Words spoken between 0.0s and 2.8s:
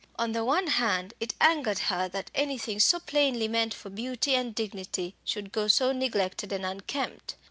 On the one hand, it angered her that anything